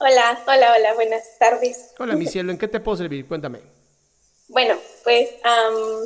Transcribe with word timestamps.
Hola, 0.00 0.42
hola, 0.46 0.74
hola, 0.76 0.94
buenas 0.94 1.24
tardes. 1.38 1.90
Hola, 1.98 2.14
mi 2.14 2.26
cielo, 2.26 2.52
¿en 2.52 2.58
qué 2.58 2.68
te 2.68 2.78
puedo 2.80 2.96
servir? 2.96 3.26
Cuéntame. 3.26 3.60
Bueno, 4.48 4.78
pues 5.02 5.30
am, 5.42 6.04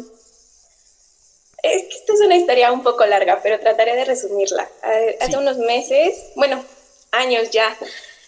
es 1.62 1.82
que 1.82 1.94
esta 1.96 2.12
es 2.14 2.20
una 2.22 2.36
historia 2.36 2.72
un 2.72 2.82
poco 2.82 3.04
larga, 3.04 3.40
pero 3.42 3.60
trataré 3.60 3.94
de 3.94 4.04
resumirla. 4.04 4.68
Hace 5.20 5.32
Sí. 5.32 5.36
unos 5.36 5.58
meses, 5.58 6.24
bueno, 6.34 6.64
años 7.10 7.50
ya, 7.50 7.76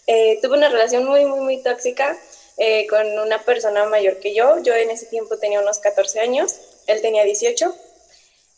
eh, 0.07 0.39
tuve 0.43 0.57
una 0.59 0.69
relación 0.69 1.05
muy, 1.07 1.25
muy, 1.25 1.41
muy 1.41 1.63
tóxica 1.63 2.17
eh, 2.59 2.87
con 2.89 3.19
una 3.19 3.43
persona 3.43 3.87
mayor 3.87 4.21
que 4.21 4.35
yo. 4.35 4.59
Yo 4.63 4.75
en 4.75 4.91
ese 4.91 5.07
tiempo 5.07 5.39
tenía 5.39 5.61
unos 5.61 5.79
14 5.79 6.21
años, 6.21 6.57
él 6.87 7.01
tenía 7.01 7.25
18. 7.25 7.75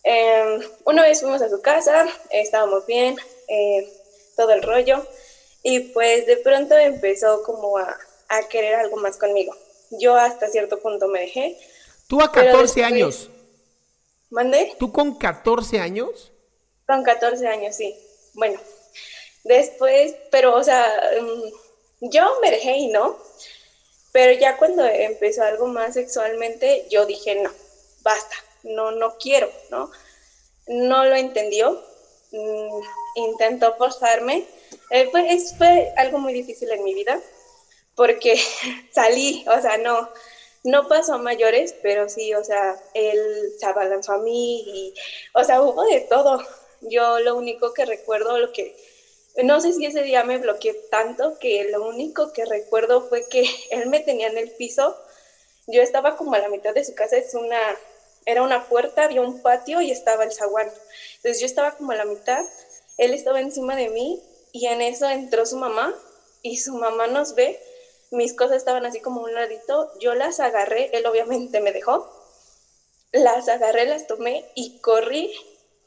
Eh, 0.03 0.59
una 0.85 1.03
vez 1.03 1.21
fuimos 1.21 1.41
a 1.41 1.49
su 1.49 1.63
casa, 1.63 2.07
estábamos 2.31 2.85
bien, 2.87 3.17
eh, 3.49 3.89
todo 4.37 4.51
el 4.53 4.63
rollo, 4.63 5.07
y 5.69 5.81
pues 5.81 6.27
de 6.27 6.37
pronto 6.37 6.77
empezó 6.77 7.43
como 7.43 7.77
a, 7.77 7.97
a 8.29 8.49
querer 8.49 8.77
algo 8.77 8.99
más 8.99 9.17
conmigo. 9.17 9.53
Yo 9.91 10.15
hasta 10.15 10.49
cierto 10.49 10.79
punto 10.79 11.09
me 11.09 11.21
dejé. 11.23 11.59
Tú 12.07 12.21
a 12.23 12.31
Pero 12.31 12.53
14 12.53 12.63
después- 12.81 12.85
años. 12.87 13.31
¿Mandé? 14.31 14.75
¿Tú 14.79 14.93
con 14.93 15.19
14 15.19 15.81
años? 15.81 16.31
Con 16.87 17.03
14 17.03 17.49
años, 17.49 17.75
sí. 17.75 17.97
Bueno, 18.35 18.61
después, 19.43 20.15
pero, 20.31 20.55
o 20.55 20.63
sea, 20.63 20.87
mm, 21.21 22.09
yo 22.13 22.39
me 22.41 22.53
dejé 22.53 22.77
y 22.77 22.87
no, 22.89 23.19
pero 24.13 24.39
ya 24.39 24.57
cuando 24.59 24.85
empezó 24.85 25.43
algo 25.43 25.67
más 25.67 25.95
sexualmente, 25.95 26.87
yo 26.91 27.07
dije, 27.07 27.35
no, 27.43 27.51
basta, 28.03 28.37
no, 28.63 28.93
no 28.93 29.17
quiero, 29.19 29.51
¿no? 29.71 29.91
No 30.69 31.05
lo 31.05 31.17
entendió, 31.17 31.83
mm, 32.31 32.81
intentó 33.17 33.75
forzarme. 33.77 34.47
Eh, 34.91 35.09
fue, 35.11 35.33
es- 35.33 35.55
algo 35.97 36.19
muy 36.19 36.33
difícil 36.33 36.71
en 36.73 36.83
mi 36.85 36.95
vida, 36.95 37.23
porque 37.95 38.37
salí, 38.91 39.45
o 39.49 39.61
sea, 39.61 39.79
no, 39.79 40.11
no 40.65 40.89
pasó 40.89 41.15
a 41.15 41.19
mayores, 41.19 41.77
pero 41.83 42.09
sí, 42.09 42.35
o 42.35 42.45
sea, 42.45 42.77
él 42.95 43.53
se 43.57 43.67
abalanzó 43.67 44.13
a 44.15 44.19
mí 44.19 44.63
y, 44.67 44.95
o 45.35 45.45
sea, 45.45 45.63
hubo 45.63 45.85
de 45.85 46.03
todo. 46.03 46.39
Yo 46.81 47.21
lo 47.21 47.37
único 47.37 47.73
que 47.73 47.85
recuerdo, 47.87 48.39
lo 48.39 48.51
que, 48.53 48.75
no 49.45 49.61
sé 49.61 49.73
si 49.73 49.87
ese 49.87 50.03
día 50.03 50.25
me 50.25 50.39
bloqueé 50.39 50.81
tanto 50.91 51.37
que 51.39 51.65
lo 51.65 51.85
único 51.87 52.33
que 52.33 52.45
recuerdo 52.47 53.03
fue 53.09 53.27
que 53.29 53.45
él 53.71 53.89
me 53.89 54.01
tenía 54.01 54.29
en 54.29 54.39
el 54.39 54.51
piso. 54.53 54.99
Yo 55.67 55.83
estaba 55.83 56.17
como 56.17 56.35
a 56.35 56.39
la 56.39 56.49
mitad 56.49 56.75
de 56.75 56.85
su 56.85 56.95
casa, 56.95 57.17
es 57.19 57.35
una, 57.35 57.59
era 58.25 58.43
una 58.43 58.69
puerta, 58.69 59.05
había 59.05 59.21
un 59.23 59.41
patio 59.41 59.81
y 59.81 59.91
estaba 59.91 60.25
el 60.25 60.33
zaguán. 60.33 60.73
Entonces 61.17 61.41
yo 61.41 61.47
estaba 61.47 61.73
como 61.77 61.93
a 61.93 61.97
la 61.97 62.05
mitad, 62.05 62.45
él 62.97 63.15
estaba 63.15 63.41
encima 63.41 63.77
de 63.77 63.89
mí 63.91 64.23
y 64.53 64.67
en 64.67 64.83
eso 64.83 65.09
entró 65.09 65.47
su 65.47 65.57
mamá 65.57 65.95
y 66.43 66.59
su 66.59 66.75
mamá 66.75 67.07
nos 67.07 67.35
ve, 67.35 67.61
mis 68.11 68.35
cosas 68.35 68.59
estaban 68.59 68.87
así 68.87 69.01
como 69.01 69.23
un 69.23 69.35
ladito, 69.35 69.91
yo 69.99 70.15
las 70.15 70.41
agarré, 70.41 70.91
él 70.93 71.07
obviamente 71.07 71.61
me 71.61 71.73
dejó, 71.73 72.11
las 73.13 73.49
agarré, 73.49 73.87
las 73.87 74.07
tomé 74.07 74.45
y 74.55 74.79
corrí 74.79 75.33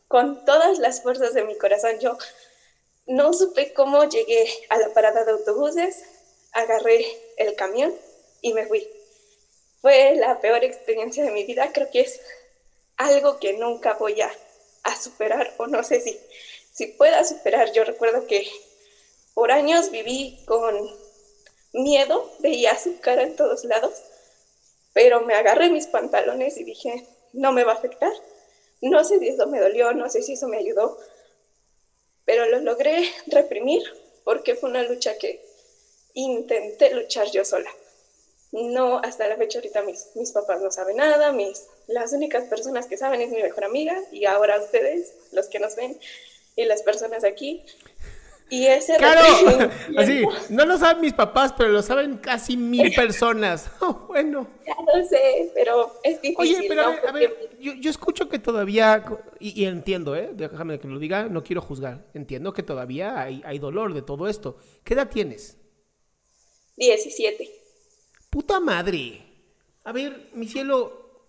con 0.07 0.43
todas 0.43 0.79
las 0.79 1.01
fuerzas 1.01 1.33
de 1.33 1.43
mi 1.43 1.57
corazón. 1.57 1.99
Yo 1.99 2.17
no 3.05 3.33
supe 3.33 3.73
cómo 3.73 4.03
llegué 4.03 4.47
a 4.69 4.77
la 4.77 4.93
parada 4.93 5.23
de 5.23 5.31
autobuses, 5.31 6.03
agarré 6.51 7.05
el 7.37 7.55
camión 7.55 7.93
y 8.41 8.53
me 8.53 8.65
fui. 8.65 8.87
Fue 9.81 10.15
la 10.15 10.41
peor 10.41 10.63
experiencia 10.63 11.23
de 11.23 11.31
mi 11.31 11.45
vida, 11.45 11.71
creo 11.71 11.89
que 11.89 12.01
es 12.01 12.19
algo 12.97 13.39
que 13.39 13.53
nunca 13.53 13.93
voy 13.93 14.19
a, 14.19 14.31
a 14.83 14.95
superar 15.01 15.53
o 15.57 15.67
no 15.67 15.83
sé 15.83 16.01
si, 16.01 16.19
si 16.71 16.87
pueda 16.87 17.23
superar. 17.23 17.71
Yo 17.73 17.83
recuerdo 17.83 18.27
que 18.27 18.47
por 19.33 19.51
años 19.51 19.91
viví 19.91 20.39
con 20.45 20.75
miedo, 21.73 22.31
veía 22.39 22.77
su 22.77 22.99
cara 22.99 23.23
en 23.23 23.35
todos 23.35 23.63
lados, 23.65 23.93
pero 24.93 25.21
me 25.21 25.35
agarré 25.35 25.69
mis 25.69 25.87
pantalones 25.87 26.57
y 26.57 26.63
dije, 26.63 27.07
no 27.33 27.51
me 27.51 27.63
va 27.63 27.73
a 27.73 27.75
afectar. 27.75 28.11
No 28.81 29.03
sé 29.03 29.19
si 29.19 29.27
eso 29.27 29.47
me 29.47 29.59
dolió, 29.59 29.93
no 29.93 30.09
sé 30.09 30.21
si 30.21 30.33
eso 30.33 30.47
me 30.47 30.57
ayudó, 30.57 30.97
pero 32.25 32.45
lo 32.45 32.59
logré 32.59 33.11
reprimir 33.27 33.83
porque 34.23 34.55
fue 34.55 34.69
una 34.69 34.83
lucha 34.83 35.17
que 35.17 35.43
intenté 36.13 36.93
luchar 36.93 37.29
yo 37.31 37.43
sola. 37.43 37.69
No, 38.51 38.99
hasta 38.99 39.27
la 39.27 39.37
fecha 39.37 39.59
ahorita 39.59 39.83
mis, 39.83 40.07
mis 40.15 40.31
papás 40.31 40.59
no 40.61 40.71
saben 40.71 40.97
nada, 40.97 41.31
mis, 41.31 41.67
las 41.87 42.13
únicas 42.13 42.45
personas 42.45 42.87
que 42.87 42.97
saben 42.97 43.21
es 43.21 43.29
mi 43.29 43.41
mejor 43.41 43.63
amiga 43.63 44.01
y 44.11 44.25
ahora 44.25 44.59
ustedes, 44.59 45.13
los 45.31 45.47
que 45.47 45.59
nos 45.59 45.75
ven 45.75 45.99
y 46.61 46.65
las 46.65 46.81
personas 46.83 47.23
aquí. 47.23 47.63
Y 48.51 48.65
ese 48.65 48.95
¡Claro! 48.97 49.21
Así, 49.95 50.23
no 50.49 50.65
lo 50.65 50.75
saben 50.79 51.01
mis 51.01 51.13
papás, 51.13 51.53
pero 51.55 51.69
lo 51.69 51.83
saben 51.83 52.17
casi 52.17 52.57
mil 52.57 52.91
personas. 52.95 53.69
Oh, 53.81 54.05
bueno. 54.07 54.47
Ya 54.65 54.73
lo 54.93 55.05
sé, 55.07 55.51
pero 55.53 55.93
es 56.03 56.19
difícil. 56.21 56.57
Oye, 56.57 56.65
pero 56.67 56.81
a 56.81 56.85
¿no? 56.85 56.89
ver, 56.91 56.99
a 56.99 57.11
Porque- 57.11 57.27
ver, 57.27 57.57
yo, 57.59 57.73
yo 57.73 57.89
escucho 57.91 58.27
que 58.27 58.39
todavía, 58.39 59.05
y, 59.39 59.61
y 59.61 59.65
entiendo, 59.65 60.15
¿eh? 60.15 60.31
Déjame 60.33 60.79
que 60.79 60.87
lo 60.87 60.97
diga, 60.97 61.29
no 61.29 61.43
quiero 61.43 61.61
juzgar. 61.61 62.07
Entiendo 62.15 62.51
que 62.53 62.63
todavía 62.63 63.21
hay, 63.21 63.41
hay 63.45 63.59
dolor 63.59 63.93
de 63.93 64.01
todo 64.01 64.27
esto. 64.27 64.57
¿Qué 64.83 64.95
edad 64.95 65.09
tienes? 65.09 65.57
17. 66.77 67.49
Puta 68.31 68.59
madre. 68.59 69.21
A 69.83 69.91
ver, 69.91 70.29
mi 70.33 70.47
cielo, 70.47 71.27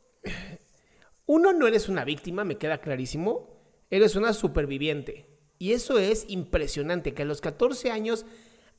uno 1.26 1.52
no 1.52 1.66
eres 1.66 1.88
una 1.88 2.04
víctima, 2.04 2.44
me 2.44 2.56
queda 2.56 2.78
clarísimo. 2.80 3.59
Eres 3.90 4.16
una 4.16 4.32
superviviente. 4.32 5.26
Y 5.58 5.72
eso 5.72 5.98
es 5.98 6.24
impresionante, 6.28 7.12
que 7.12 7.22
a 7.22 7.26
los 7.26 7.40
14 7.40 7.90
años 7.90 8.24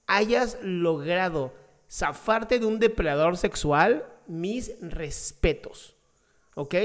hayas 0.08 0.58
logrado 0.62 1.54
zafarte 1.90 2.60
de 2.60 2.66
un 2.66 2.80
depredador 2.80 3.38
sexual, 3.38 4.08
mis 4.26 4.74
respetos. 4.82 5.96
¿Ok? 6.56 6.76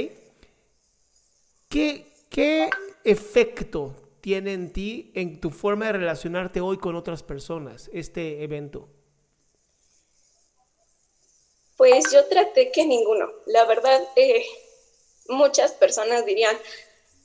¿Qué, 1.69 2.07
qué 2.29 2.69
efecto 3.05 3.95
tiene 4.21 4.53
en 4.53 4.73
ti, 4.73 5.13
en 5.15 5.41
tu 5.41 5.51
forma 5.51 5.87
de 5.87 5.93
relacionarte 5.93 6.61
hoy 6.61 6.79
con 6.79 6.97
otras 6.97 7.23
personas, 7.23 7.89
este 7.93 8.43
evento? 8.43 8.89
Pues 11.77 12.05
yo 12.13 12.27
traté 12.27 12.73
que 12.73 12.85
ninguno. 12.87 13.31
La 13.47 13.65
verdad, 13.67 14.03
eh, 14.17 14.45
muchas 15.29 15.73
personas 15.73 16.25
dirían, 16.25 16.57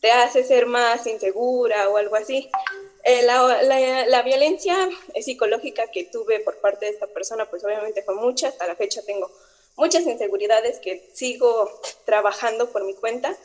te 0.02 0.12
hace 0.12 0.44
ser 0.44 0.66
más 0.66 1.08
insegura 1.08 1.88
o 1.90 1.96
algo 1.98 2.16
así. 2.18 2.50
Eh, 3.04 3.22
la, 3.24 3.64
la- 3.64 4.06
la 4.08 4.22
violencia 4.24 4.76
psicológica 5.22 5.88
que 5.92 6.04
tuve 6.06 6.40
por 6.42 6.58
parte 6.58 6.86
de 6.88 6.92
esta 6.92 7.08
persona, 7.08 7.50
pues 7.50 7.64
obviamente 7.64 8.04
fue 8.04 8.16
mucha. 8.16 8.50
Hasta 8.50 8.68
la 8.68 8.76
fecha 8.76 9.02
tengo 9.06 9.32
muchas 9.78 10.04
inseguridades 10.04 10.80
que 10.80 11.10
sigo 11.14 11.70
trabajando 12.06 12.70
por 12.72 12.84
mi 12.84 12.94
cuenta. 12.96 13.36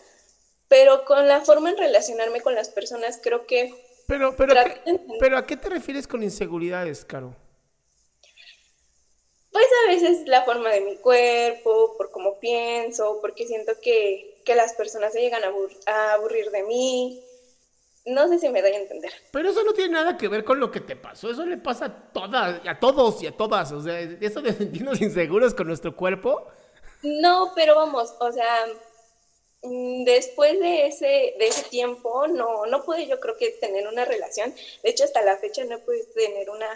Pero 0.68 1.04
con 1.04 1.28
la 1.28 1.42
forma 1.42 1.70
en 1.70 1.76
relacionarme 1.78 2.40
con 2.40 2.54
las 2.56 2.68
personas, 2.70 3.20
creo 3.22 3.46
que 3.46 3.72
Pero, 4.08 4.34
pero, 4.36 4.52
Trato 4.52 4.80
¿qué- 4.84 5.00
pero 5.20 5.38
¿a 5.38 5.46
qué 5.46 5.56
te 5.56 5.68
refieres 5.68 6.08
con 6.08 6.22
inseguridades, 6.22 7.04
Caro? 7.04 7.34
Pues 9.56 9.68
a 9.86 9.90
veces 9.90 10.28
la 10.28 10.44
forma 10.44 10.68
de 10.70 10.82
mi 10.82 10.96
cuerpo, 10.96 11.94
por 11.96 12.10
cómo 12.10 12.38
pienso, 12.38 13.20
porque 13.22 13.46
siento 13.46 13.72
que, 13.80 14.42
que 14.44 14.54
las 14.54 14.74
personas 14.74 15.14
se 15.14 15.22
llegan 15.22 15.44
a, 15.44 15.50
abur- 15.50 15.78
a 15.86 16.12
aburrir 16.12 16.50
de 16.50 16.62
mí. 16.64 17.22
No 18.04 18.28
sé 18.28 18.38
si 18.38 18.50
me 18.50 18.60
doy 18.60 18.72
a 18.72 18.76
entender. 18.80 19.10
Pero 19.32 19.48
eso 19.48 19.64
no 19.64 19.72
tiene 19.72 19.94
nada 19.94 20.18
que 20.18 20.28
ver 20.28 20.44
con 20.44 20.60
lo 20.60 20.70
que 20.70 20.80
te 20.80 20.94
pasó. 20.94 21.30
Eso 21.30 21.46
le 21.46 21.56
pasa 21.56 21.86
a 21.86 22.12
todas, 22.12 22.60
a 22.68 22.78
todos 22.78 23.22
y 23.22 23.28
a 23.28 23.32
todas. 23.34 23.72
O 23.72 23.80
sea, 23.80 23.98
eso 23.98 24.42
de 24.42 24.52
sentirnos 24.52 25.00
inseguros 25.00 25.54
con 25.54 25.68
nuestro 25.68 25.96
cuerpo. 25.96 26.46
No, 27.02 27.52
pero 27.54 27.76
vamos, 27.76 28.12
o 28.20 28.30
sea, 28.32 28.66
después 30.04 30.60
de 30.60 30.86
ese, 30.88 31.34
de 31.38 31.46
ese 31.46 31.62
tiempo, 31.70 32.28
no, 32.28 32.66
no 32.66 32.84
pude 32.84 33.06
yo 33.06 33.18
creo 33.20 33.38
que 33.38 33.52
tener 33.52 33.88
una 33.88 34.04
relación. 34.04 34.54
De 34.82 34.90
hecho, 34.90 35.04
hasta 35.04 35.22
la 35.22 35.38
fecha 35.38 35.64
no 35.64 35.78
podido 35.78 36.04
tener 36.14 36.50
una, 36.50 36.68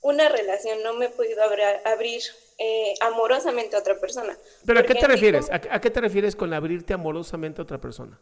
una 0.00 0.28
relación, 0.28 0.82
no 0.82 0.94
me 0.94 1.06
he 1.06 1.10
podido 1.10 1.42
abrir 1.84 2.22
eh, 2.58 2.94
amorosamente 3.00 3.76
a 3.76 3.80
otra 3.80 3.98
persona. 3.98 4.36
¿Pero 4.64 4.80
a 4.80 4.82
qué 4.82 4.94
te 4.94 5.06
refieres? 5.06 5.46
como- 5.46 5.58
¿A, 5.70 5.80
qué 5.80 5.90
te 5.90 6.00
refieres 6.00 6.36
con 6.36 6.52
abrirte 6.52 6.92
amorosamente 6.94 7.60
a 7.60 7.64
otra 7.64 7.78
persona? 7.78 8.20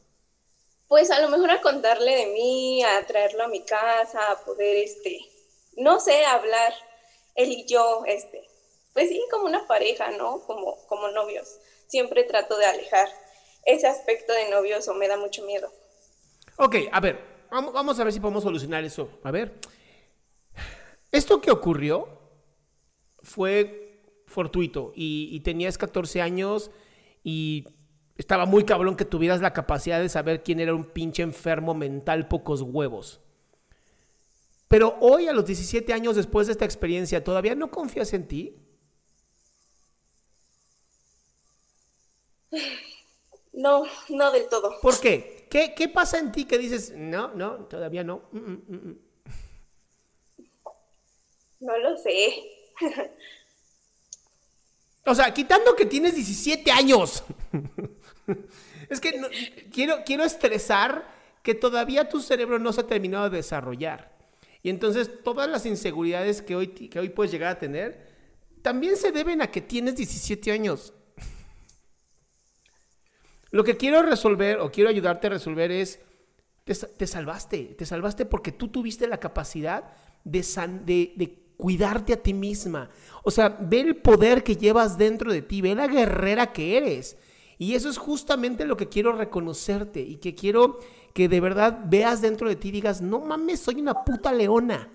Pues 0.88 1.11
a 1.11 1.20
lo 1.20 1.28
mejor 1.28 1.50
a 1.50 1.61
contarle 1.61 2.14
de 2.17 2.26
mí, 2.26 2.82
a 2.84 3.05
traerlo 3.06 3.44
a 3.44 3.49
mi 3.49 3.64
casa, 3.64 4.31
a 4.31 4.44
poder, 4.44 4.76
este, 4.76 5.19
no 5.76 5.99
sé, 6.00 6.25
hablar 6.25 6.73
él 7.34 7.50
y 7.50 7.64
yo, 7.67 8.02
este, 8.06 8.49
pues 8.93 9.08
sí, 9.08 9.23
como 9.31 9.46
una 9.46 9.67
pareja, 9.67 10.11
¿no? 10.12 10.40
Como, 10.46 10.76
como 10.87 11.08
novios. 11.08 11.58
Siempre 11.88 12.25
trato 12.25 12.56
de 12.56 12.67
alejar 12.67 13.08
ese 13.64 13.87
aspecto 13.87 14.32
de 14.32 14.49
novios 14.50 14.87
o 14.88 14.94
me 14.94 15.08
da 15.08 15.17
mucho 15.17 15.43
miedo. 15.44 15.73
Ok, 16.56 16.76
a 16.93 17.00
ver, 17.00 17.19
vamos, 17.50 17.73
vamos 17.73 17.99
a 17.99 18.05
ver 18.05 18.12
si 18.12 18.20
podemos 18.20 18.43
solucionar 18.44 18.84
eso. 18.84 19.11
A 19.25 19.31
ver, 19.31 19.52
esto 21.16 21.40
que 21.40 21.50
ocurrió 21.50 22.08
fue 23.22 24.02
fortuito 24.26 24.92
y, 24.94 25.28
y 25.32 25.40
tenías 25.40 25.78
14 25.78 26.20
años 26.22 26.70
y 27.24 27.64
estaba 28.16 28.46
muy 28.46 28.64
cabrón 28.64 28.96
que 28.96 29.04
tuvieras 29.04 29.40
la 29.40 29.52
capacidad 29.52 30.00
de 30.00 30.08
saber 30.08 30.42
quién 30.42 30.60
era 30.60 30.74
un 30.74 30.84
pinche 30.84 31.22
enfermo 31.22 31.74
mental 31.74 32.28
pocos 32.28 32.62
huevos. 32.62 33.20
Pero 34.68 34.96
hoy, 35.00 35.28
a 35.28 35.32
los 35.32 35.46
17 35.46 35.92
años 35.92 36.16
después 36.16 36.46
de 36.46 36.52
esta 36.52 36.64
experiencia, 36.64 37.22
¿todavía 37.22 37.54
no 37.54 37.70
confías 37.70 38.12
en 38.14 38.26
ti? 38.26 38.56
No, 43.52 43.84
no 44.08 44.30
del 44.32 44.48
todo. 44.48 44.80
¿Por 44.82 44.98
qué? 45.00 45.46
¿Qué, 45.48 45.74
qué 45.74 45.88
pasa 45.88 46.18
en 46.18 46.32
ti 46.32 46.44
que 46.44 46.58
dices, 46.58 46.92
no, 46.96 47.32
no, 47.34 47.64
todavía 47.66 48.02
no? 48.02 48.22
mm, 48.32 48.38
mm, 48.38 48.62
mm, 48.68 48.88
mm"? 48.88 49.06
No 51.61 51.76
lo 51.79 51.97
sé. 51.97 52.35
O 55.08 55.14
sea, 55.14 55.32
quitando 55.32 55.76
que 55.76 55.87
tienes 55.87 56.17
17 56.17 56.69
años. 56.73 57.23
es 58.91 59.00
que 59.00 59.12
quiero, 59.73 59.99
quiero 60.05 60.25
estresar 60.25 61.06
que 61.44 61.55
todavía 61.55 62.08
tu 62.08 62.20
cerebro 62.20 62.58
no 62.58 62.73
se 62.73 62.81
ha 62.81 62.87
terminado 62.88 63.31
de 63.31 63.37
desarrollar. 63.37 64.17
Y 64.64 64.69
entonces 64.69 65.23
todas 65.23 65.49
las 65.49 65.64
inseguridades 65.64 66.43
que 66.43 66.56
hoy, 66.56 66.67
que 66.67 66.99
hoy 66.99 67.11
puedes 67.11 67.31
llegar 67.31 67.53
a 67.53 67.59
tener 67.61 68.05
también 68.62 68.97
se 68.97 69.12
deben 69.12 69.43
a 69.43 69.50
que 69.52 69.61
tienes 69.61 69.94
17 69.94 70.50
años. 70.50 70.93
Lo 73.52 73.62
que 73.62 73.76
quiero 73.76 74.02
resolver 74.02 74.59
o 74.59 74.73
quiero 74.73 74.91
ayudarte 74.91 75.29
a 75.29 75.31
resolver 75.31 75.70
es, 75.70 76.00
te, 76.64 76.75
te 76.75 77.06
salvaste, 77.06 77.76
te 77.79 77.87
salvaste 77.87 78.26
porque 78.26 78.50
tú 78.50 78.67
tuviste 78.69 79.06
la 79.06 79.20
capacidad 79.20 79.85
de, 80.25 80.43
san- 80.43 80.85
de, 80.85 81.12
de 81.14 81.45
cuidarte 81.56 82.12
a 82.12 82.23
ti 82.23 82.35
misma. 82.35 82.91
O 83.23 83.31
sea, 83.31 83.49
ve 83.61 83.81
el 83.81 83.97
poder 83.97 84.44
que 84.44 84.56
llevas 84.56 84.99
dentro 84.99 85.32
de 85.32 85.43
ti, 85.43 85.61
ve 85.61 85.75
la 85.75 85.87
guerrera 85.87 86.53
que 86.53 86.76
eres. 86.76 87.17
Y 87.58 87.75
eso 87.75 87.88
es 87.88 87.99
justamente 87.99 88.67
lo 88.67 88.76
que 88.76 88.88
quiero 88.88 89.12
reconocerte 89.12 90.00
y 90.00 90.17
que 90.17 90.35
quiero 90.35 90.79
que 91.14 91.29
de 91.29 91.41
verdad 91.41 91.81
veas 91.87 92.20
dentro 92.20 92.49
de 92.49 92.56
ti 92.56 92.69
y 92.69 92.73
digas, 92.73 93.00
no 93.00 93.20
mames, 93.20 93.61
soy 93.61 93.81
una 93.81 94.05
puta 94.05 94.32
leona. 94.32 94.91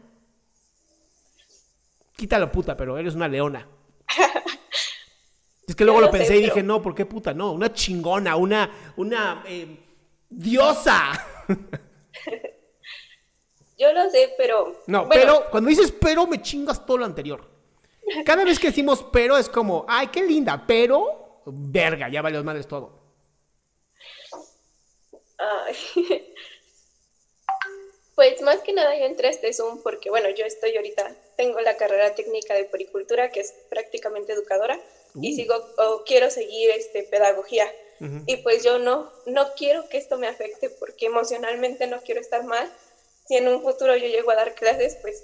Quítalo 2.16 2.52
puta, 2.52 2.78
pero 2.78 2.98
eres 2.98 3.16
una 3.16 3.28
leona. 3.28 3.68
Es 5.68 5.76
que 5.76 5.86
luego 5.86 6.02
lo 6.02 6.08
lo 6.08 6.12
sé, 6.12 6.18
pensé 6.18 6.36
y 6.36 6.42
pero- 6.42 6.54
dije, 6.54 6.64
no, 6.64 6.82
¿por 6.82 6.94
qué 6.94 7.06
puta? 7.06 7.34
No, 7.34 7.54
una 7.54 7.72
chingona, 7.72 8.36
una, 8.36 8.70
una 8.98 9.42
eh, 9.48 9.80
diosa. 10.30 11.14
Yo 13.82 13.92
lo 13.94 14.08
sé, 14.12 14.32
pero... 14.38 14.84
No, 14.86 15.08
bueno, 15.08 15.10
pero 15.10 15.50
cuando 15.50 15.72
dices 15.72 15.92
pero 15.92 16.28
me 16.28 16.40
chingas 16.40 16.86
todo 16.86 16.98
lo 16.98 17.06
anterior. 17.06 17.44
Cada 18.24 18.44
vez 18.44 18.60
que 18.60 18.68
decimos 18.68 19.04
pero 19.12 19.40
es 19.40 19.50
como, 19.50 19.86
ay, 19.88 20.10
qué 20.10 20.22
linda, 20.22 20.64
pero, 20.68 21.42
verga, 21.48 22.08
ya 22.08 22.22
valió 22.22 22.44
madres 22.44 22.68
todo. 22.68 23.00
Ay. 25.40 25.76
Pues 28.14 28.42
más 28.42 28.60
que 28.60 28.74
nada 28.74 28.96
yo 29.00 29.06
entré 29.06 29.30
a 29.30 29.32
este 29.32 29.52
Zoom 29.52 29.82
porque, 29.82 30.12
bueno, 30.12 30.30
yo 30.30 30.46
estoy 30.46 30.76
ahorita, 30.76 31.16
tengo 31.38 31.60
la 31.62 31.76
carrera 31.76 32.14
técnica 32.14 32.54
de 32.54 32.66
pericultura, 32.66 33.32
que 33.32 33.40
es 33.40 33.52
prácticamente 33.70 34.34
educadora, 34.34 34.80
y 35.20 35.34
sigo, 35.34 35.56
o 35.78 36.04
quiero 36.06 36.30
seguir 36.30 36.70
este, 36.70 37.02
pedagogía. 37.02 37.66
Y 38.28 38.38
pues 38.38 38.64
yo 38.64 38.78
no, 38.78 39.12
no 39.26 39.54
quiero 39.56 39.88
que 39.90 39.98
esto 39.98 40.20
me 40.20 40.28
afecte 40.28 40.70
porque 40.70 41.08
emocionalmente 41.08 41.88
no 41.88 42.02
quiero 42.02 42.22
estar 42.22 42.44
mal. 42.44 42.72
Si 43.32 43.38
en 43.38 43.48
un 43.48 43.62
futuro 43.62 43.96
yo 43.96 44.08
llego 44.08 44.30
a 44.32 44.36
dar 44.36 44.56
clases, 44.56 44.98
pues 45.02 45.24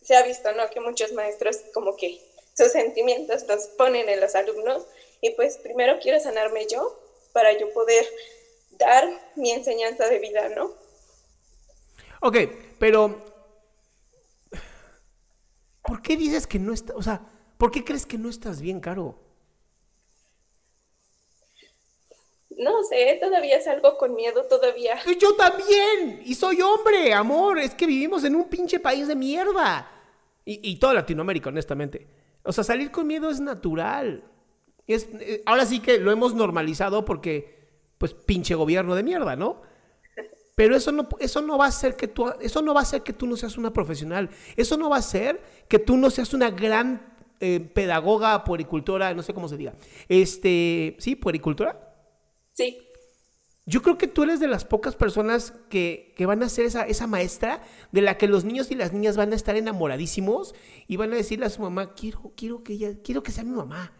se 0.00 0.16
ha 0.16 0.22
visto, 0.22 0.50
¿no? 0.52 0.70
Que 0.70 0.80
muchos 0.80 1.12
maestros 1.12 1.58
como 1.74 1.96
que 1.96 2.18
sus 2.56 2.72
sentimientos 2.72 3.46
los 3.46 3.66
ponen 3.76 4.08
en 4.08 4.22
los 4.22 4.34
alumnos 4.34 4.86
y 5.20 5.32
pues 5.32 5.58
primero 5.58 5.98
quiero 6.00 6.18
sanarme 6.18 6.66
yo 6.66 6.98
para 7.34 7.52
yo 7.58 7.70
poder 7.74 8.06
dar 8.78 9.06
mi 9.36 9.50
enseñanza 9.50 10.08
de 10.08 10.18
vida, 10.18 10.48
¿no? 10.48 10.72
Ok, 12.22 12.38
pero, 12.78 13.22
¿por 15.82 16.00
qué 16.00 16.16
dices 16.16 16.46
que 16.46 16.58
no 16.58 16.72
está, 16.72 16.94
o 16.96 17.02
sea, 17.02 17.20
¿por 17.58 17.70
qué 17.70 17.84
crees 17.84 18.06
que 18.06 18.16
no 18.16 18.30
estás 18.30 18.62
bien, 18.62 18.80
Caro? 18.80 19.18
No 22.48 22.81
sé, 22.92 23.18
todavía 23.20 23.60
salgo 23.60 23.96
con 23.96 24.14
miedo, 24.14 24.44
todavía. 24.44 24.98
Y 25.06 25.16
Yo 25.16 25.34
también, 25.34 26.22
y 26.24 26.34
soy 26.34 26.60
hombre, 26.60 27.14
amor, 27.14 27.58
es 27.58 27.74
que 27.74 27.86
vivimos 27.86 28.24
en 28.24 28.36
un 28.36 28.48
pinche 28.48 28.80
país 28.80 29.08
de 29.08 29.16
mierda. 29.16 29.90
Y, 30.44 30.70
y 30.70 30.76
toda 30.76 30.94
Latinoamérica, 30.94 31.48
honestamente. 31.48 32.06
O 32.44 32.52
sea, 32.52 32.64
salir 32.64 32.90
con 32.90 33.06
miedo 33.06 33.30
es 33.30 33.40
natural. 33.40 34.24
Es, 34.86 35.08
eh, 35.20 35.42
ahora 35.46 35.64
sí 35.64 35.80
que 35.80 35.98
lo 35.98 36.10
hemos 36.10 36.34
normalizado 36.34 37.04
porque, 37.04 37.68
pues, 37.98 38.14
pinche 38.14 38.54
gobierno 38.54 38.94
de 38.94 39.02
mierda, 39.02 39.36
¿no? 39.36 39.62
Pero 40.54 40.76
eso 40.76 40.92
no, 40.92 41.08
eso 41.18 41.40
no 41.40 41.56
va 41.56 41.64
a 41.64 41.68
hacer 41.68 41.96
que 41.96 42.08
tú, 42.08 42.30
eso 42.40 42.60
no 42.60 42.74
va 42.74 42.80
a 42.80 42.82
hacer 42.82 43.02
que 43.02 43.14
tú 43.14 43.26
no 43.26 43.36
seas 43.36 43.56
una 43.56 43.72
profesional. 43.72 44.28
Eso 44.56 44.76
no 44.76 44.90
va 44.90 44.96
a 44.96 44.98
hacer 44.98 45.40
que 45.66 45.78
tú 45.78 45.96
no 45.96 46.10
seas 46.10 46.34
una 46.34 46.50
gran 46.50 47.14
eh, 47.40 47.60
pedagoga, 47.60 48.44
puericultora, 48.44 49.14
no 49.14 49.22
sé 49.22 49.32
cómo 49.32 49.48
se 49.48 49.56
diga. 49.56 49.74
Este, 50.08 50.96
¿sí? 50.98 51.16
Puericultora. 51.16 51.91
Sí, 52.54 52.78
Yo 53.64 53.82
creo 53.82 53.96
que 53.96 54.08
tú 54.08 54.24
eres 54.24 54.40
de 54.40 54.48
las 54.48 54.64
pocas 54.64 54.96
personas 54.96 55.54
que, 55.70 56.12
que 56.16 56.26
van 56.26 56.42
a 56.42 56.48
ser 56.48 56.66
esa, 56.66 56.86
esa 56.86 57.06
maestra 57.06 57.62
de 57.92 58.02
la 58.02 58.18
que 58.18 58.28
los 58.28 58.44
niños 58.44 58.70
y 58.70 58.74
las 58.74 58.92
niñas 58.92 59.16
van 59.16 59.32
a 59.32 59.36
estar 59.36 59.56
enamoradísimos 59.56 60.54
y 60.88 60.96
van 60.96 61.12
a 61.12 61.16
decirle 61.16 61.46
a 61.46 61.50
su 61.50 61.62
mamá, 61.62 61.94
quiero, 61.94 62.32
quiero 62.36 62.62
que 62.64 62.74
ella, 62.74 62.94
quiero 63.02 63.22
que 63.22 63.32
sea 63.32 63.44
mi 63.44 63.52
mamá. 63.52 63.92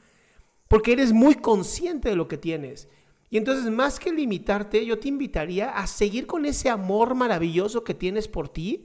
Porque 0.68 0.92
eres 0.92 1.12
muy 1.12 1.37
consciente 1.37 2.09
de 2.09 2.16
lo 2.16 2.28
que 2.28 2.38
tienes. 2.38 2.88
Y 3.30 3.38
entonces, 3.38 3.71
más 3.71 3.99
que 3.99 4.12
limitarte, 4.12 4.85
yo 4.85 4.99
te 4.99 5.09
invitaría 5.09 5.71
a 5.71 5.87
seguir 5.87 6.26
con 6.26 6.44
ese 6.44 6.68
amor 6.68 7.14
maravilloso 7.14 7.82
que 7.82 7.94
tienes 7.94 8.28
por 8.28 8.50
ti 8.50 8.85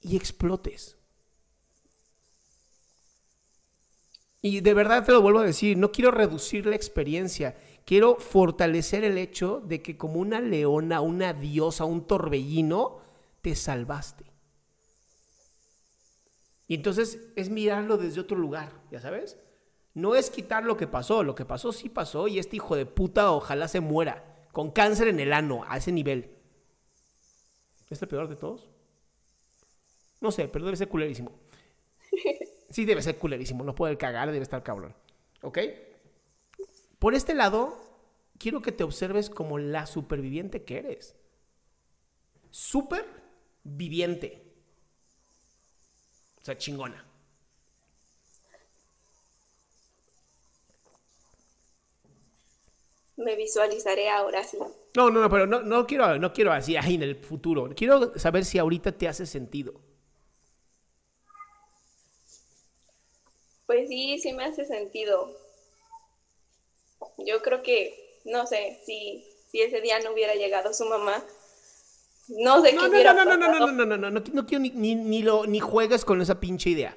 y 0.00 0.16
explotes. 0.16 0.96
Y 4.40 4.60
de 4.60 4.74
verdad 4.74 5.04
te 5.04 5.12
lo 5.12 5.22
vuelvo 5.22 5.38
a 5.38 5.46
decir, 5.46 5.76
no 5.76 5.92
quiero 5.92 6.10
reducir 6.10 6.66
la 6.66 6.74
experiencia, 6.74 7.56
quiero 7.84 8.16
fortalecer 8.16 9.04
el 9.04 9.18
hecho 9.18 9.60
de 9.64 9.82
que 9.82 9.96
como 9.96 10.20
una 10.20 10.40
leona, 10.40 11.00
una 11.00 11.32
diosa, 11.32 11.84
un 11.84 12.06
torbellino, 12.06 13.00
te 13.40 13.54
salvaste. 13.54 14.24
Y 16.68 16.76
entonces 16.76 17.18
es 17.36 17.50
mirarlo 17.50 17.98
desde 17.98 18.20
otro 18.20 18.38
lugar, 18.38 18.72
¿ya 18.90 19.00
sabes? 19.00 19.36
No 19.94 20.14
es 20.14 20.30
quitar 20.30 20.64
lo 20.64 20.76
que 20.76 20.86
pasó, 20.86 21.22
lo 21.22 21.34
que 21.34 21.44
pasó 21.44 21.72
sí 21.72 21.88
pasó 21.88 22.28
y 22.28 22.38
este 22.38 22.56
hijo 22.56 22.76
de 22.76 22.86
puta 22.86 23.30
ojalá 23.32 23.68
se 23.68 23.80
muera, 23.80 24.46
con 24.52 24.70
cáncer 24.70 25.08
en 25.08 25.20
el 25.20 25.32
ano, 25.32 25.64
a 25.68 25.76
ese 25.76 25.92
nivel. 25.92 26.30
¿Es 27.90 28.00
el 28.00 28.08
peor 28.08 28.28
de 28.28 28.36
todos? 28.36 28.70
No 30.20 30.30
sé, 30.30 30.48
pero 30.48 30.64
debe 30.64 30.76
ser 30.76 30.88
culerísimo. 30.88 31.32
Sí, 32.72 32.86
debe 32.86 33.02
ser 33.02 33.18
culerísimo. 33.18 33.64
No 33.64 33.74
puede 33.74 33.98
cagar, 33.98 34.32
debe 34.32 34.44
estar 34.44 34.62
cabrón. 34.62 34.94
¿Ok? 35.42 35.58
Por 37.02 37.16
este 37.16 37.34
lado, 37.34 37.76
quiero 38.38 38.62
que 38.62 38.70
te 38.70 38.84
observes 38.84 39.28
como 39.28 39.58
la 39.58 39.86
superviviente 39.86 40.62
que 40.62 40.78
eres. 40.78 41.16
Superviviente. 42.52 44.44
O 46.40 46.44
sea, 46.44 46.56
chingona. 46.56 47.04
Me 53.16 53.34
visualizaré 53.34 54.08
ahora 54.08 54.44
sí. 54.44 54.58
No, 54.94 55.10
no, 55.10 55.22
no, 55.22 55.28
pero 55.28 55.48
no, 55.48 55.60
no 55.60 55.84
quiero, 55.88 56.20
no 56.20 56.32
quiero 56.32 56.52
así 56.52 56.76
ahí 56.76 56.94
en 56.94 57.02
el 57.02 57.16
futuro. 57.16 57.68
Quiero 57.74 58.16
saber 58.16 58.44
si 58.44 58.58
ahorita 58.58 58.92
te 58.92 59.08
hace 59.08 59.26
sentido. 59.26 59.74
Pues 63.66 63.88
sí, 63.88 64.20
sí 64.20 64.32
me 64.34 64.44
hace 64.44 64.64
sentido. 64.64 65.41
Yo 67.18 67.42
creo 67.42 67.62
que, 67.62 68.20
no 68.24 68.46
sé, 68.46 68.80
si, 68.84 69.24
si 69.50 69.60
ese 69.62 69.80
día 69.80 69.98
no 70.00 70.12
hubiera 70.12 70.34
llegado 70.34 70.72
su 70.74 70.84
mamá, 70.86 71.24
no 72.28 72.62
sé 72.62 72.76
qué 72.76 72.76
No, 72.76 72.88
no, 72.88 72.88
hubiera 72.88 73.12
no, 73.12 73.24
no, 73.24 73.36
no, 73.36 73.36
no, 73.36 73.46
pasado. 73.46 73.66
no, 73.72 73.72
no, 73.72 73.84
no, 73.86 73.96
no, 73.96 74.10
no, 74.10 74.22
no 74.32 74.46
quiero 74.46 74.62
ni, 74.62 74.70
ni, 74.70 74.94
ni 74.94 75.22
lo, 75.22 75.46
ni 75.46 75.60
juegues 75.60 76.04
con 76.04 76.20
esa 76.20 76.40
pinche 76.40 76.70
idea. 76.70 76.96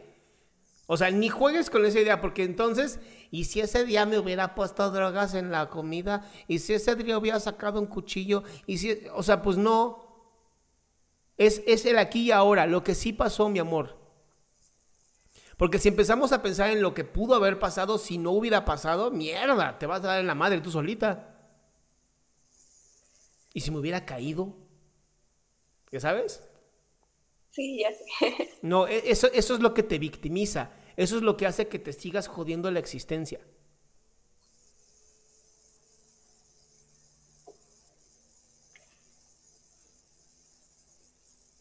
O 0.88 0.98
sea, 0.98 1.10
ni 1.12 1.30
juegues 1.30 1.70
con 1.70 1.86
esa 1.86 2.00
idea, 2.00 2.22
porque 2.22 2.44
entonces, 2.44 3.00
y 3.32 3.46
si 3.46 3.60
ese 3.60 3.86
día 3.86 4.06
me 4.06 4.20
hubiera 4.20 4.54
puesto 4.54 4.90
drogas 4.92 5.34
en 5.34 5.52
la 5.52 5.70
comida, 5.70 6.30
y 6.48 6.60
si 6.60 6.74
ese 6.74 6.96
día 6.96 7.18
hubiera 7.18 7.40
sacado 7.40 7.80
un 7.80 7.88
cuchillo, 7.88 8.44
y 8.68 8.78
si, 8.78 9.02
o 9.14 9.24
sea, 9.24 9.42
pues 9.42 9.58
no. 9.58 10.04
Es, 11.38 11.64
es 11.68 11.86
el 11.86 11.98
aquí 11.98 12.26
y 12.28 12.32
ahora, 12.32 12.66
lo 12.68 12.84
que 12.84 12.96
sí 12.96 13.14
pasó, 13.14 13.50
mi 13.50 13.60
amor. 13.60 14.05
Porque 15.58 15.80
si 15.80 15.88
empezamos 15.90 16.32
a 16.34 16.42
pensar 16.42 16.70
en 16.72 16.82
lo 16.82 16.94
que 16.94 17.04
pudo 17.06 17.36
haber 17.36 17.60
pasado 17.60 17.98
si 17.98 18.18
no 18.18 18.32
hubiera 18.32 18.66
pasado, 18.66 19.12
mierda, 19.12 19.80
te 19.80 19.86
vas 19.86 20.02
a 20.04 20.08
dar 20.08 20.20
en 20.20 20.28
la 20.28 20.36
madre 20.36 20.62
tú 20.62 20.72
solita. 20.72 21.32
¿Y 23.54 23.62
si 23.62 23.72
me 23.72 23.80
hubiera 23.80 24.06
caído? 24.06 24.56
¿Ya 25.92 26.00
sabes? 26.00 26.42
Sí, 27.52 27.80
ya 27.80 27.90
sé. 27.92 28.50
No, 28.62 28.88
e- 28.88 29.10
eso, 29.12 29.28
eso 29.34 29.54
es 29.54 29.60
lo 29.62 29.74
que 29.74 29.84
te 29.84 30.00
victimiza. 30.00 30.72
Eso 30.98 31.18
es 31.18 31.22
lo 31.24 31.38
que 31.38 31.46
hace 31.46 31.68
que 31.68 31.80
te 31.80 31.94
sigas 31.94 32.28
jodiendo 32.28 32.72
la 32.72 32.80
existencia. 32.80 33.40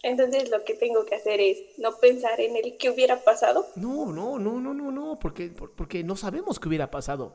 Entonces 0.05 0.51
lo 0.51 0.65
que 0.65 0.75
tengo 0.75 1.05
que 1.05 1.17
hacer 1.17 1.41
es 1.41 1.59
no 1.79 1.99
pensar 1.99 2.41
en 2.41 2.57
el 2.57 2.77
que 2.79 2.91
hubiera 2.91 3.25
pasado. 3.25 3.67
No, 3.75 4.13
no, 4.13 4.39
no, 4.39 4.61
no, 4.61 4.73
no, 4.75 4.91
no, 4.93 5.19
porque, 5.19 5.49
por- 5.49 5.73
porque 5.73 6.05
no 6.05 6.17
sabemos 6.17 6.61
qué 6.61 6.69
hubiera 6.69 6.91
pasado. 6.91 7.35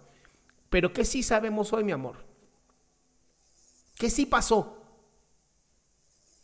Pero 0.69 0.93
¿qué 0.93 1.05
sí 1.05 1.23
sabemos 1.23 1.73
hoy, 1.73 1.83
mi 1.83 1.91
amor? 1.91 2.17
¿Qué 3.97 4.09
sí 4.09 4.25
pasó? 4.25 4.77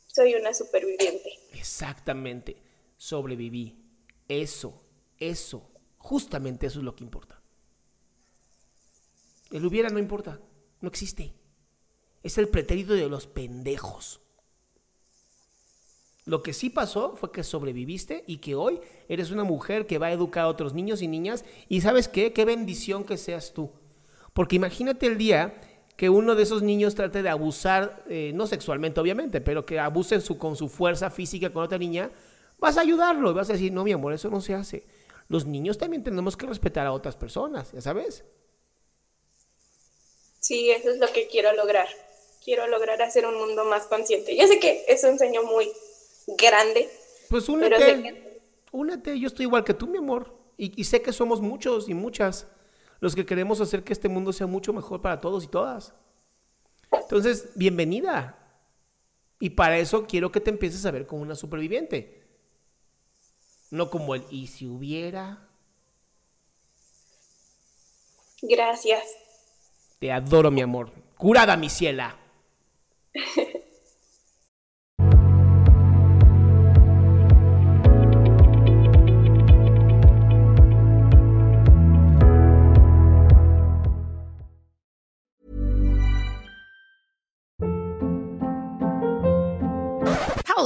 Soy 0.08 0.34
una 0.34 0.54
superviviente. 0.54 1.30
Exactamente, 1.54 2.58
sobreviví. 2.98 3.78
Eso, 4.28 4.82
eso, 5.20 5.70
justamente 5.98 6.68
eso 6.68 6.80
es 6.80 6.86
lo 6.86 6.96
que 6.96 7.04
importa. 7.04 7.42
El 9.52 9.66
hubiera 9.66 9.90
no 9.90 10.00
importa, 10.00 10.40
no 10.82 10.88
existe. 10.90 11.34
Es 12.24 12.38
el 12.38 12.50
pretérito 12.50 12.94
de 12.94 13.10
los 13.10 13.28
pendejos. 13.28 14.22
Lo 16.26 16.42
que 16.42 16.54
sí 16.54 16.72
pasó 16.72 17.16
fue 17.16 17.32
que 17.32 17.44
sobreviviste 17.44 18.24
y 18.26 18.38
que 18.38 18.56
hoy 18.56 18.80
eres 19.08 19.30
una 19.30 19.44
mujer 19.44 19.86
que 19.86 20.00
va 20.00 20.08
a 20.08 20.12
educar 20.12 20.46
a 20.46 20.48
otros 20.48 20.74
niños 20.74 21.04
y 21.04 21.08
niñas. 21.08 21.46
Y 21.70 21.82
sabes 21.82 22.08
qué, 22.08 22.34
qué 22.34 22.46
bendición 22.46 23.04
que 23.04 23.18
seas 23.18 23.54
tú. 23.54 23.70
Porque 24.34 24.56
imagínate 24.56 25.06
el 25.06 25.20
día 25.20 25.54
que 25.96 26.10
uno 26.10 26.36
de 26.36 26.44
esos 26.44 26.64
niños 26.64 26.96
trate 26.96 27.22
de 27.22 27.30
abusar, 27.30 28.04
eh, 28.10 28.32
no 28.34 28.48
sexualmente 28.48 29.00
obviamente, 29.00 29.40
pero 29.40 29.66
que 29.66 29.80
abuse 29.80 30.20
con 30.38 30.56
su 30.56 30.68
fuerza 30.68 31.10
física 31.10 31.54
con 31.54 31.64
otra 31.64 31.78
niña, 31.78 32.12
vas 32.58 32.78
a 32.78 32.82
ayudarlo 32.82 33.32
y 33.32 33.34
vas 33.34 33.50
a 33.50 33.54
decir, 33.54 33.72
no, 33.72 33.84
mi 33.84 33.92
amor, 33.92 34.12
eso 34.12 34.30
no 34.30 34.42
se 34.42 34.56
hace. 34.56 34.84
Los 35.30 35.46
niños 35.46 35.78
también 35.78 36.04
tenemos 36.04 36.36
que 36.36 36.48
respetar 36.48 36.86
a 36.88 36.92
otras 36.92 37.16
personas, 37.16 37.72
¿ya 37.72 37.82
sabes? 37.82 38.26
Sí, 40.40 40.70
eso 40.70 40.90
es 40.90 41.00
lo 41.00 41.08
que 41.08 41.28
quiero 41.28 41.54
lograr. 41.54 41.88
Quiero 42.44 42.68
lograr 42.68 43.02
hacer 43.02 43.26
un 43.26 43.36
mundo 43.36 43.64
más 43.66 43.88
consciente. 43.88 44.36
Yo 44.36 44.48
sé 44.48 44.60
que 44.60 44.86
es 44.88 45.04
un 45.04 45.18
sueño 45.18 45.44
muy 45.44 45.72
grande, 46.28 46.90
Pues 47.30 47.48
únete, 47.50 47.78
que 47.78 48.42
únete, 48.72 49.20
yo 49.20 49.28
estoy 49.28 49.46
igual 49.46 49.64
que 49.64 49.74
tú, 49.74 49.88
mi 49.88 49.98
amor. 49.98 50.34
Y, 50.58 50.80
y 50.80 50.86
sé 50.86 51.02
que 51.02 51.12
somos 51.12 51.42
muchos 51.42 51.90
y 51.90 51.94
muchas 51.94 52.48
los 53.00 53.16
que 53.16 53.26
queremos 53.26 53.62
hacer 53.62 53.84
que 53.84 53.94
este 53.94 54.10
mundo 54.10 54.34
sea 54.34 54.48
mucho 54.48 54.74
mejor 54.74 55.02
para 55.02 55.22
todos 55.22 55.44
y 55.44 55.48
todas. 55.48 55.94
Entonces, 56.92 57.50
bienvenida. 57.56 58.38
Y 59.40 59.52
para 59.52 59.78
eso 59.78 60.08
quiero 60.08 60.32
que 60.32 60.40
te 60.40 60.50
empieces 60.50 60.86
a 60.86 60.92
ver 60.92 61.06
como 61.06 61.22
una 61.22 61.36
superviviente. 61.36 62.24
No 63.70 63.90
como 63.90 64.16
el 64.16 64.24
y 64.30 64.48
si 64.48 64.66
hubiera. 64.66 65.50
gracias. 68.42 69.04
Te 70.00 70.12
adoro, 70.12 70.52
mi 70.52 70.62
amor. 70.62 70.92
Curada, 71.18 71.58
mi 71.58 71.70
ciela. 71.70 72.18